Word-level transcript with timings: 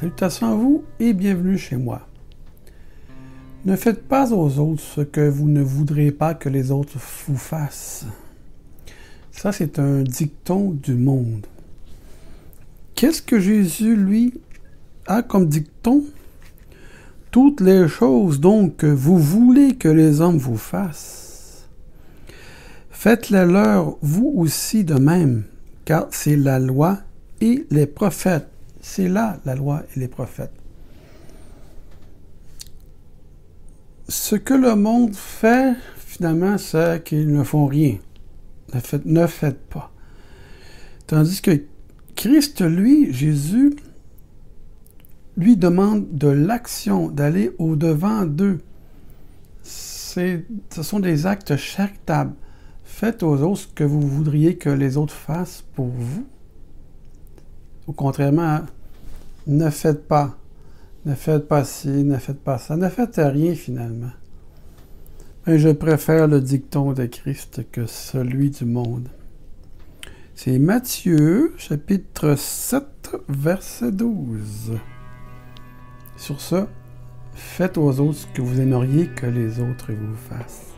Salutations 0.00 0.50
à 0.50 0.54
vous 0.56 0.82
et 0.98 1.12
bienvenue 1.12 1.56
chez 1.56 1.76
moi. 1.76 2.08
Ne 3.64 3.76
faites 3.76 4.02
pas 4.02 4.32
aux 4.32 4.58
autres 4.58 4.82
ce 4.82 5.02
que 5.02 5.28
vous 5.28 5.48
ne 5.48 5.62
voudrez 5.62 6.10
pas 6.10 6.34
que 6.34 6.48
les 6.48 6.72
autres 6.72 6.98
vous 7.28 7.36
fassent. 7.36 8.04
Ça, 9.30 9.52
c'est 9.52 9.78
un 9.78 10.02
dicton 10.02 10.70
du 10.72 10.94
monde. 10.94 11.46
Qu'est-ce 12.96 13.22
que 13.22 13.38
Jésus, 13.38 13.94
lui, 13.94 14.34
a 15.06 15.22
comme 15.22 15.46
dicton? 15.46 16.02
Toutes 17.30 17.60
les 17.60 17.86
choses 17.86 18.40
donc 18.40 18.78
que 18.78 18.86
vous 18.86 19.18
voulez 19.18 19.76
que 19.76 19.88
les 19.88 20.20
hommes 20.20 20.38
vous 20.38 20.58
fassent, 20.58 21.68
faites-les 22.90 23.46
leur 23.46 23.96
vous 24.02 24.32
aussi 24.38 24.82
de 24.82 24.94
même, 24.94 25.44
car 25.84 26.08
c'est 26.10 26.36
la 26.36 26.58
loi 26.58 26.98
et 27.40 27.64
les 27.70 27.86
prophètes 27.86 28.53
c'est 28.84 29.08
là 29.08 29.40
la 29.46 29.54
loi 29.54 29.82
et 29.96 30.00
les 30.00 30.08
prophètes. 30.08 30.52
Ce 34.08 34.36
que 34.36 34.52
le 34.52 34.76
monde 34.76 35.14
fait, 35.14 35.74
finalement, 35.96 36.58
c'est 36.58 37.02
qu'ils 37.02 37.32
ne 37.32 37.42
font 37.42 37.66
rien. 37.66 37.96
Ne 39.06 39.26
faites, 39.26 39.58
pas. 39.68 39.90
Tandis 41.06 41.40
que 41.40 41.62
Christ, 42.14 42.60
lui, 42.60 43.10
Jésus, 43.10 43.74
lui 45.38 45.56
demande 45.56 46.06
de 46.12 46.28
l'action, 46.28 47.08
d'aller 47.08 47.52
au-devant 47.58 48.26
d'eux. 48.26 48.60
Ce 49.62 50.42
sont 50.82 51.00
des 51.00 51.24
actes 51.24 51.56
charitables. 51.56 52.34
Faites 52.84 53.22
aux 53.22 53.40
autres 53.42 53.62
ce 53.62 53.66
que 53.68 53.84
vous 53.84 54.02
voudriez 54.02 54.56
que 54.56 54.68
les 54.68 54.98
autres 54.98 55.14
fassent 55.14 55.64
pour 55.74 55.86
vous. 55.86 56.26
Au 57.86 57.92
contrairement, 57.92 58.60
ne 59.46 59.68
faites 59.70 60.08
pas, 60.08 60.36
ne 61.04 61.14
faites 61.14 61.46
pas 61.46 61.64
ci, 61.64 61.88
ne 61.88 62.16
faites 62.16 62.40
pas 62.40 62.58
ça, 62.58 62.76
ne 62.76 62.88
faites 62.88 63.16
rien 63.16 63.54
finalement. 63.54 64.12
Mais 65.46 65.58
je 65.58 65.68
préfère 65.68 66.26
le 66.26 66.40
dicton 66.40 66.94
de 66.94 67.04
Christ 67.04 67.66
que 67.70 67.86
celui 67.86 68.50
du 68.50 68.64
monde. 68.64 69.08
C'est 70.34 70.58
Matthieu, 70.58 71.52
chapitre 71.58 72.34
7, 72.36 72.84
verset 73.28 73.92
12. 73.92 74.72
Sur 76.16 76.40
ce, 76.40 76.64
faites 77.34 77.76
aux 77.76 78.00
autres 78.00 78.18
ce 78.18 78.26
que 78.28 78.40
vous 78.40 78.60
aimeriez 78.60 79.08
que 79.08 79.26
les 79.26 79.60
autres 79.60 79.92
vous 79.92 80.16
fassent. 80.16 80.74